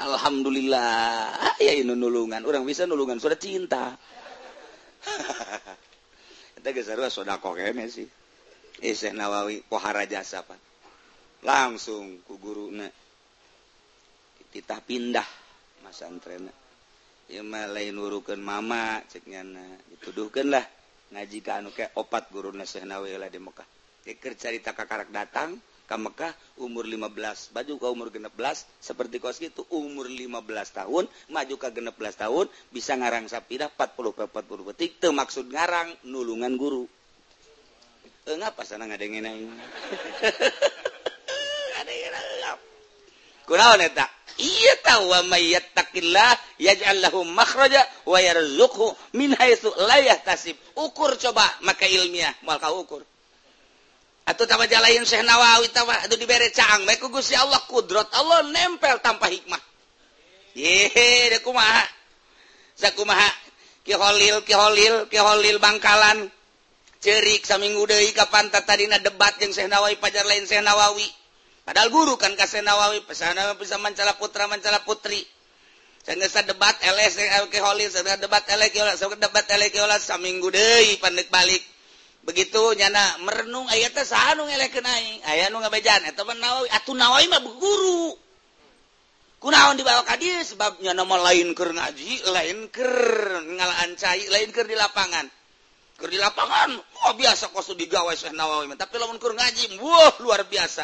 [0.00, 1.28] alhamdulillah.
[1.36, 2.40] Ah, ya ini nulungan.
[2.48, 3.94] Orang bisa nulungan sudah cinta.
[6.56, 8.08] Kita geus sudah kene sih.
[8.82, 10.58] Eh, Isih Nawawi pohara jasa Pak.
[11.44, 12.88] Langsung ku guruna
[14.50, 15.28] kita pindah
[15.84, 16.65] masantrenna
[17.26, 20.62] Ima lain urukan mama ceknyana dituduhkanlah
[21.10, 23.66] ngaji ke anu ke opat guru nasehnawilah di Mekah.
[24.06, 26.30] Iker cerita kakarak datang ke Mekah
[26.62, 28.30] umur 15 baju ke umur 16
[28.78, 30.38] seperti kos gitu umur 15
[30.70, 36.54] tahun maju ke 16 tahun bisa ngarang sapidah 40 40 detik teu maksud ngarang nulungan
[36.54, 36.86] guru.
[38.26, 39.50] Eh ngapa sana ngadengeun aing?
[43.46, 44.15] Kunaon eta?
[44.36, 50.56] iya tahu wa may yattaqillah yaj'al lahu makhraja wa yarzuqhu min haitsu la yahtasib.
[50.76, 53.02] Ukur coba maka ilmiah moal kau ukur.
[54.26, 58.42] Atau tambah jalain Syekh Nawawi tawa aduh dibere caang bae ku Gusti Allah kudrat Allah
[58.50, 59.62] nempel tanpa hikmah.
[60.58, 61.86] Yehe da kumaha?
[62.74, 63.30] Sakumaha?
[63.86, 66.26] Ki Holil, Ki Holil, Ki Holil Bangkalan.
[66.98, 71.06] Cerik saminggu deui ka pantat tadina debat jeung Syekh Nawawi pajar lain Syekh Nawawi.
[71.66, 75.26] padahal guru kan kasih nawawi pesan bisa mencala putra mencala putri.
[76.06, 79.42] Saya debat LS alkoholis saya debat elekiola saya debat
[79.98, 81.58] saminggu deui pandek balik.
[82.26, 85.18] Begitu nyana merenung aya teh saha nu ngelekeun aing?
[85.30, 88.18] Aya nu ngabejan eta mah nawawi atuh nawawi mah guru.
[89.38, 90.42] Kunaon dibawa ka dieu?
[90.42, 95.30] Sebab nyana mah lain keur ngaji lain keur ngalaan cai lain keur di lapangan.
[96.02, 96.74] Keur di lapangan
[97.06, 100.82] oh biasa kosu digawe Syekh Nawawi tapi lamun keur ngaji wah luar biasa.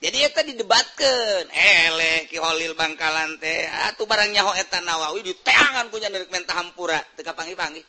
[0.00, 6.08] jadi tadi didebatkan eh, Holil Bangkalan teh ah, atau barangnya hoetan Nawawi di ku punya
[6.08, 7.84] dari mentah hampura teka pangi pangi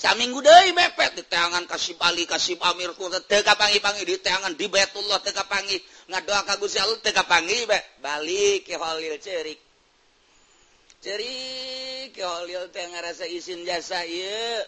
[0.00, 4.56] saminggu deh mepet di tangan kasih Bali kasih Amir kun teka pangi pangi di tangan
[4.56, 5.76] di Betullah teka pangi
[6.08, 7.80] ngadoa ka Gusti Allah teka pangi be.
[8.00, 9.60] Balik kiholil cerik
[11.04, 14.64] cerik kiholil teh ngerasa izin jasa iya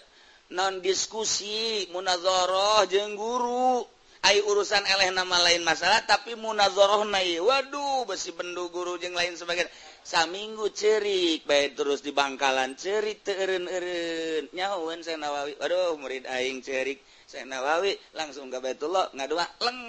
[0.53, 3.85] non diskusi munazoroh jeng guru.
[4.23, 9.35] Ayu urusan eleh nama lain masalah tapi munazoroh na Waduh besi bendu guru jeng lain
[9.35, 9.67] sebagai
[10.07, 15.59] saminggu cerik baik terus di Bangkalan cerik teun-un nyawan saya nawawi.
[15.59, 17.99] Waduh murid aing cerik saya nawawi.
[18.15, 19.81] Langsung ke Baitullah ngadua leng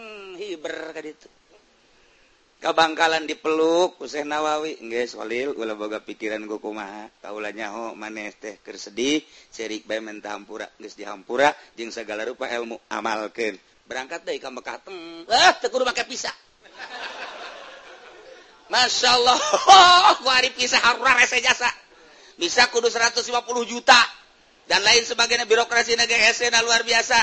[0.41, 4.79] hiber kaditu ke ka Bangkalan dipeluk ku Syekh Nawawi.
[4.79, 7.11] Nggih Solil ulah boga pikiran gue kumaha.
[7.19, 9.19] Kaula nyaho maneh teh keur sedih
[9.51, 13.59] cerik bae mentah hampura geus dihampura jeung segala rupa ilmu amalkeun.
[13.83, 16.33] berangkat dari kamu kateng eh tekuru pakai pisah
[18.73, 21.69] Masya Allah oh, hari pisah harurah rese jasa.
[22.41, 23.21] Bisa kudu 150
[23.69, 24.01] juta.
[24.65, 25.45] Dan lain sebagainya.
[25.45, 27.21] Birokrasi negara SN luar biasa.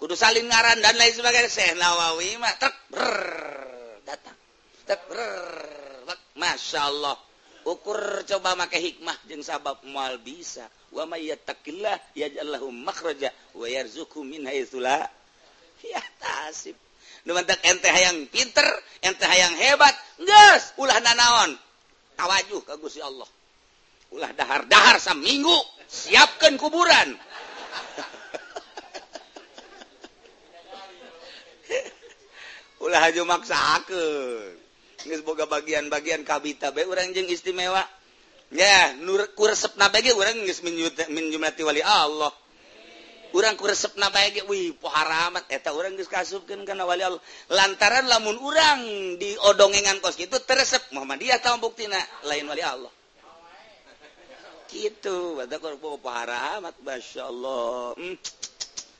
[0.00, 1.52] Kudu salin ngaran dan lain sebagainya.
[1.52, 2.76] Syekh Nawawi mah trek
[4.08, 4.36] datang.
[4.88, 5.04] Trek
[6.36, 7.16] Masya Allah
[7.66, 10.70] ukur coba make hikmah jeung sabab moal bisa.
[10.94, 15.02] Wa may yattaqillah yaj'al lahu makhraja wa yarzuqhu min haitsu la
[17.66, 18.66] ente hayang pinter
[19.02, 19.94] ente hayang hebat.
[20.22, 21.58] Geus ulah nanaon.
[22.16, 23.28] Tawajuh ka Gusti Allah.
[24.14, 25.58] Ulah dahar-dahar saminggu
[25.90, 27.14] siapkan kuburan.
[32.86, 34.56] Ulah haju maksakeun.
[35.06, 37.82] Geus boga bagian-bagian kabita bae urang jeung istimewa.
[38.54, 42.32] Ya nur kuresepna bagi urang geus menjumlati wali Allah.
[43.34, 44.12] orang resep na
[44.46, 47.22] Wih poharamat eta orang kasubkan karena wali Allah.
[47.50, 48.82] Lantaran lamun urang
[49.18, 51.98] di odongengan kos kitu teresep Muhammadiyah tahu buktina
[52.28, 52.92] lain wali Allah.
[54.70, 57.94] Gitu bata korpo poharamat Masya Allah.
[57.96, 58.16] Hmm.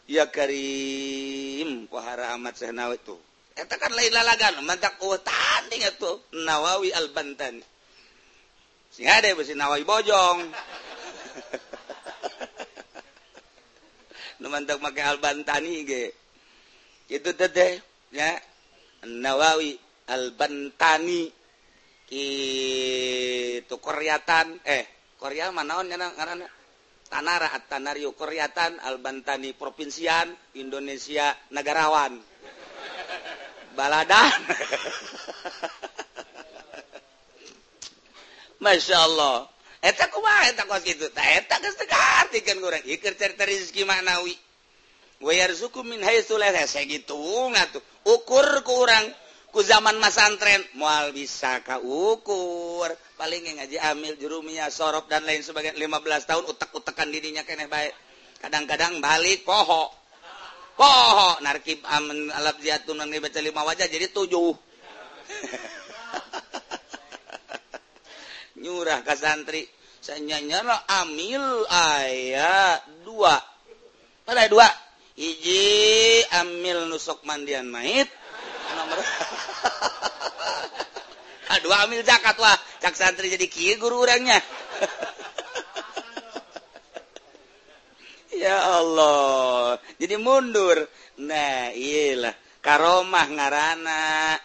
[0.07, 3.19] ya karim poharamat sehnawi itu
[3.57, 6.13] eta kan lain lalagan mantak oh tanding itu
[6.45, 7.65] Nawawi Al-Bantani.
[8.93, 10.45] Sing ada besi Nawawi Bojong.
[14.49, 16.13] mantap pakai albantani ge.
[17.11, 17.81] Itu teh
[18.11, 18.41] ya.
[19.07, 19.79] Nawawi
[20.11, 21.31] albantani.
[22.07, 24.87] Itu Koreatan eh
[25.19, 26.47] Korea manaon ya ngaranna
[27.07, 32.19] Tanara at Tanario Koreatan Albantani provinsian Indonesia negarawan.
[33.79, 34.43] Baladan.
[38.65, 39.47] Masya Allah.
[48.07, 49.07] Ukur kurang
[49.55, 50.59] ku zaman masantren
[51.15, 52.91] bisa kau ukur.
[53.17, 57.95] Paling ngaji amil jurumia sorok dan lain sebagai 15 tahun utak-utakan dirinya ke baik.
[58.43, 59.95] Kadang-kadang balik pohok
[60.77, 64.53] pohok narkib aman alat jatun baca lima wajah jadi tujuh.
[68.67, 69.76] Nyurah ke santri
[70.15, 73.43] nyala amil ayat dua.
[74.23, 74.71] Pada dua?
[75.19, 78.07] Iji amil nusuk mandian mait.
[78.77, 79.01] Nomor
[81.59, 82.55] aduh amil zakat wah.
[82.79, 84.39] Cak santri jadi kia guru orangnya
[88.47, 89.83] ya Allah.
[89.99, 90.87] Jadi mundur.
[91.19, 92.39] Nah iyalah.
[92.63, 94.39] Karomah ngarana.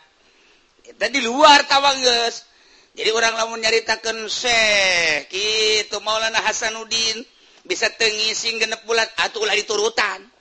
[0.97, 2.49] Tadi luar tawang guys
[2.91, 7.23] jadi orang lamun nyaritakan Syekh gitu Maulana Hasanuddin
[7.63, 10.31] bisa tengising genep bulat atau ulah diturutan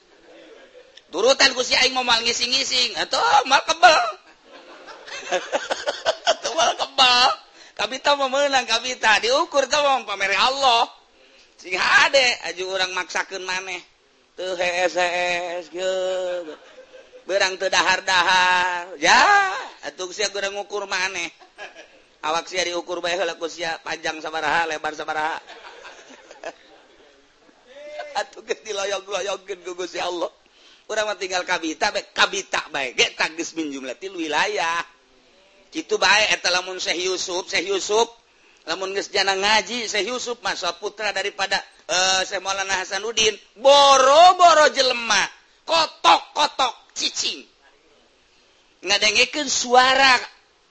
[1.10, 1.50] turutan.
[1.52, 3.20] Ku si aing momal ngising-ngising atau
[3.50, 4.02] mal kebel.
[6.30, 7.28] Atau mal kebel.
[7.78, 10.90] Kabita menang kabita diukur tawang pamer Allah.
[11.60, 13.82] Sing hade aju orang maksakan maneh.
[14.38, 15.92] Tuh hes hes gitu
[17.28, 18.96] berang teu dahar-dahar.
[18.96, 19.20] Ya
[19.86, 21.30] atau si orang ngukur maneh.
[22.20, 25.40] awak sia diukur bae heula ku sia panjang sabaraha lebar sabaraha.
[28.20, 30.28] Atuh geus diloyog-loyogkeun ku Gusti Allah.
[30.90, 32.92] Urang mah tinggal kabita bae kabita bae.
[32.92, 34.84] Ge tagis min jumlatil wilayah.
[35.70, 38.10] Kitu bae eta lamun Syekh Yusuf Syekh Yusuf
[38.66, 41.56] lamun geus jana ngaji Syekh Yusuf masa putra daripada
[41.88, 45.22] uh, Syekh Maulana Hasanuddin boro-boro jelema
[45.64, 47.46] kotok-kotok cicing.
[48.82, 50.18] Ngadengekeun suara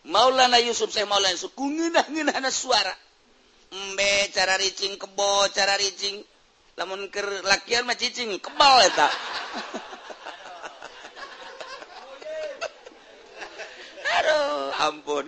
[0.07, 1.51] Maulana Yusuf saya Maulana Yusuf.
[1.51, 2.95] Ku ngeunah ngeunahna suara.
[3.69, 6.23] Embe cara ricing kebo cara ricing.
[6.79, 9.11] Lamun keur lakian mah cicing kebal eta.
[14.15, 15.27] Aduh ampun.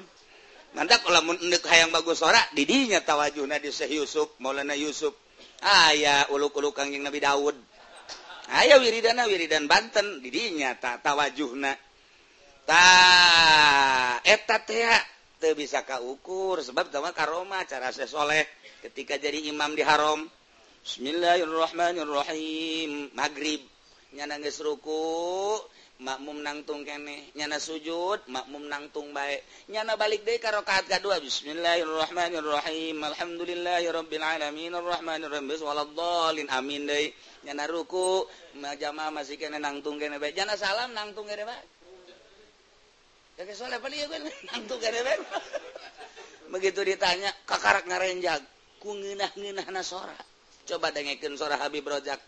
[0.72, 5.12] Nandak lamun endek hayang bagus ora didinya tawajuna di Syekh Yusuf Maulana Yusuf.
[5.62, 7.60] Aya uluk-uluk Kangjeng Nabi Daud.
[8.52, 11.91] Aya wiridana wiridan Banten didinya ta tawajuhna
[15.62, 18.50] bisa kaukur sebab sama karoma cara sesoleh
[18.82, 20.26] ketika jadi imam di haram
[20.82, 23.14] Bismillahirrahmanirrahim.
[23.14, 23.62] Maghrib
[24.18, 25.62] nyana geus ruku
[26.02, 32.98] makmum nangtung kene nyana sujud makmum nangtung baik nyana balik deui ka rakaat kadua Bismillahirrahmanirrahim.
[32.98, 35.54] Alhamdulillahirabbil alamin arrahmanirrahim.
[35.62, 37.14] Waladdallin amin deui.
[37.46, 38.26] Nyana ruku
[38.58, 41.81] jamaah masih kene nangtung kene baik nyana salam nangtung kene baik
[46.54, 48.38] begitu ditanya kakak ngarenjag
[48.78, 48.94] ku
[49.82, 50.14] sora.
[50.70, 52.22] Coba dengekin sora Habib Rojak.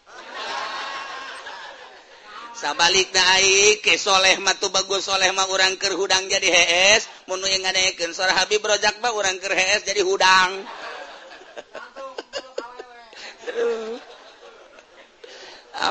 [2.53, 8.13] Sabalik naik kesoleh matu bagus soleh mah orang ker hudang jadi HS menu yang ngadekin
[8.13, 10.65] sora Habib Rojak mah orang ker HS jadi hudang.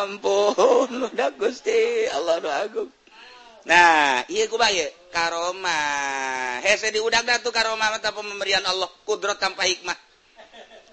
[0.03, 2.91] Ampun udah gusti Allah doa agung.
[3.63, 4.27] Nah
[5.13, 5.79] Karoma
[6.65, 8.89] hese diudang tuh Karoma mata pemberian Allah.
[9.05, 9.95] Kudrat tanpa hikmah.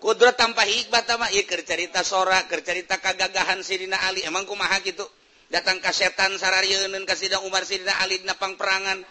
[0.04, 4.22] Kudrat tanpa hikmah tama cerita sora cerita kagagahan Sidina Ali.
[4.28, 5.08] Emang kumaha gitu
[5.50, 9.02] datang kasetan sarariunun ka sidang Umar Sidina Ali dina pangperangan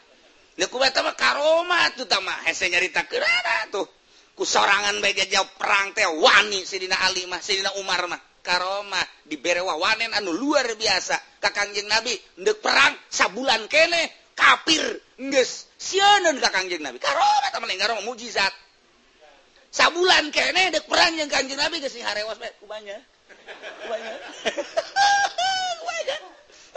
[0.59, 3.87] Leku tama Karoma tuh tama hese nyarita kerana tuh.
[4.35, 8.28] Kusorangan baik jauh perang teh wani Sidina Ali mah Sidina Umar mah.
[8.43, 11.17] Karomah diberwawanen anu luar biasa.
[11.43, 16.99] Kakangjeng nabi ndek perang sabulan kene kafir Kangjeng nabi.
[18.05, 18.55] Mujizat.
[19.69, 23.03] Sabulan kene dek perang yang Kangjeng nabi ke harewas banyak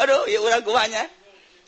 [0.01, 1.03] Aduh ya orang kuanya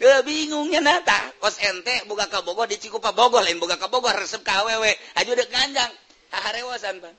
[0.02, 4.12] bingungnya nata ah, kos ente buka ke Bogor di Cikupa Bogor lain buka ke Bogor
[4.18, 4.92] resep ka awewe.
[5.16, 5.92] Aja udah kanjang
[6.34, 7.16] harewasan bang.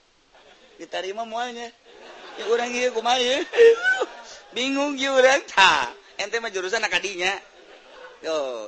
[0.77, 1.71] Diterima mualnya.
[2.51, 2.71] orang
[4.57, 7.31] bingung iya orang ta ente mah jurusan tadinya
[8.25, 8.67] yo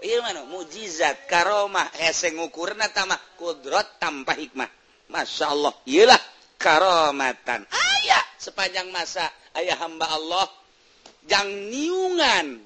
[0.52, 4.68] mujizat Karomah hese ukurna tamah kudrot tanpa hikmah.
[5.06, 6.22] Masya Allah iyalah
[6.60, 7.64] karomatan.
[7.70, 9.24] Ayah sepanjang masa
[9.56, 10.50] ayah hamba Allah
[11.24, 12.60] jang niungan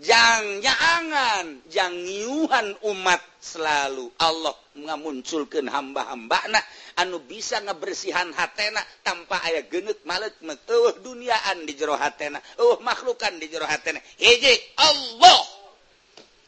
[0.00, 6.64] jangan jangan umat selalu Allah mengamunculkan hamba-hamba nah
[7.00, 13.36] anu bisa ngebersihan hatena tanpa ayah genet malet metuh duniaan di jero hatena oh makhlukan
[13.36, 14.00] di jero hatena.
[14.16, 15.40] Hiji Allah!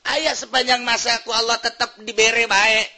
[0.03, 2.89] Ayah sepanjang masa ku Allah tetap dibere baik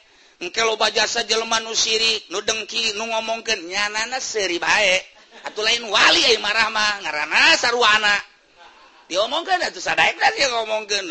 [0.42, 5.02] engke loba jasa jelema nu sirik nu dengki nu ngomongkeun nyanana seuri baik
[5.50, 8.33] atau lain wali ai marah mah ngaranna sarwana.
[9.10, 9.60] diomongkan
[10.50, 11.04] ngomongkan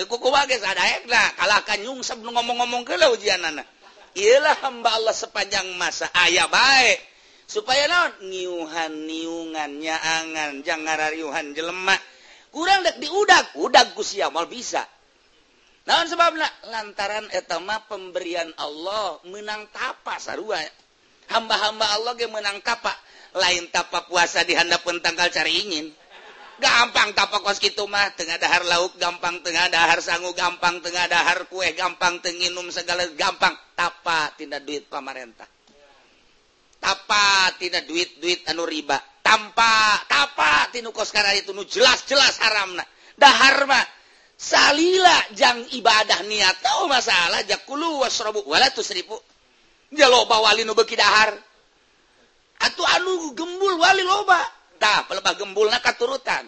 [2.23, 3.67] ngomong-ngomong ke ujian anak
[4.13, 6.09] ialah hamba Allah sepanjang masa.
[6.13, 7.01] Ayah baik.
[7.49, 10.51] Supaya non niuhan niungannya angan.
[10.61, 11.99] Jangan rariuhan jelemak
[12.53, 13.57] kurang dek diudak.
[13.57, 14.85] Udak gusia mal bisa.
[15.83, 16.39] Naon sebab
[16.71, 20.61] lantaran etama pemberian Allah menang tapa sarua.
[21.27, 22.93] Hamba-hamba Allah yang menang tapa.
[23.33, 25.89] Lain tapa puasa di handap pentangkal cari ingin.
[26.61, 28.11] gampang tapak kos gitu mah.
[28.17, 29.41] Tengah dahar lauk gampang.
[29.41, 30.81] Tengah dahar sangu gampang.
[30.81, 32.19] Tengah dahar kue gampang.
[32.19, 33.53] Tenginum segala gampang.
[33.73, 35.49] Tapa tidak duit pamarentah
[36.83, 38.99] tapa tidak duit duit anu riba.
[39.23, 42.83] Tanpa tapa tinu kos karena itu nu jelas jelas haram na.
[43.15, 43.87] Dahar mah
[44.35, 46.59] salila jang ibadah niat.
[46.59, 48.43] Tahu masalah jakulu wasrobu.
[48.43, 49.15] Wala tu seribu.
[49.95, 51.31] Jalo bawali nu beki dahar.
[52.67, 54.43] Atau anu gembul wali loba.
[54.83, 56.43] tah pelebah gembulna katurutan.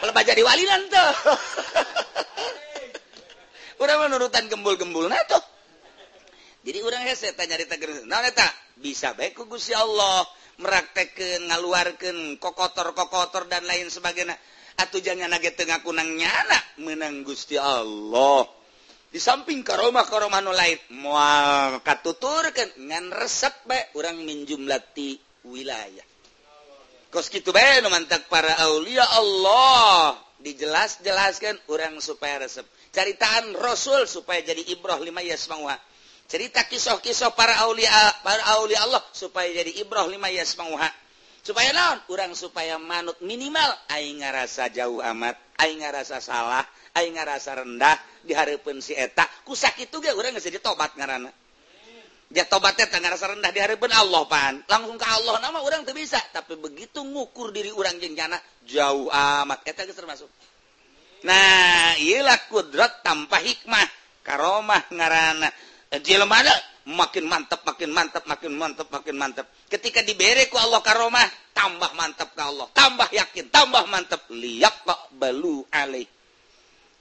[0.00, 1.12] Pelebah jadi walinan tuh.
[3.84, 5.44] Urang menurutan gembul-gembulna tuh.
[6.64, 8.08] Jadi urang hese tanya di geus.
[8.08, 8.48] Naon eta?
[8.80, 10.24] Bisa baik ku Gusti Allah
[10.56, 14.32] meraktekeun ngaluarkeun kokotor-kokotor dan lain sebagainya.
[14.80, 18.48] Atuh jangan nage tengah kunang nyana menang Gusti Allah.
[19.12, 22.80] Di samping karomah karomah nu lain moal katuturkeun.
[22.88, 26.13] Ngan resep bae urang minjumlati wilayah.
[27.30, 27.54] gitu
[27.90, 30.18] mantap para Aulia Allah.
[30.42, 32.66] Dijelas-jelaskan orang supaya resep.
[32.92, 35.74] Ceritaan Rasul supaya jadi Ibroh 5 semua
[36.24, 37.88] cerita kisah-kisah para Aulia
[38.24, 40.88] para Aulia Allah supaya jadi Ibroh 5 semua
[41.44, 42.00] supaya naon?
[42.08, 43.76] Orang supaya manut minimal.
[43.92, 45.36] Aing ngarasa jauh amat.
[45.60, 46.64] Aing ngarasa salah.
[46.96, 48.00] Aing ngarasa rendah.
[48.24, 49.28] Diharapkeun si eta.
[49.44, 50.96] Kusak itu ge urang geus jadi tobat
[52.34, 54.54] dia tobatnya tanggal rasa rendah di diharapkan Allah pan.
[54.66, 56.18] Langsung ke Allah nama orang tuh bisa.
[56.34, 58.34] Tapi begitu ngukur diri orang jengkana
[58.66, 59.62] jauh amat.
[59.62, 60.26] Eta geus termasuk
[61.24, 63.86] nah iyalah kudrat tanpa hikmah
[64.20, 65.48] karomah ngarana.
[65.88, 66.42] Eh, Jelema
[66.84, 71.24] makin mantap makin mantap makin mantap makin mantap ketika diberi ku Allah karomah
[71.56, 72.66] tambah mantap ke Allah.
[72.74, 76.04] Tambah yakin tambah mantap liyak balu alaih.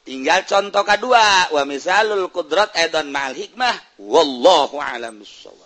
[0.04, 5.62] tinggal contoh kedua wa misalul qudrat aidan mal hikmah wallahu alam bisawab